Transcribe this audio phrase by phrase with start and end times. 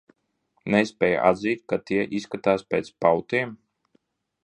[0.75, 3.57] Nespēj atzīt, ka tie izskatās pēc pautiem?